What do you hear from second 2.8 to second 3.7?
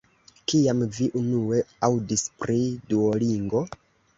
Duolingo?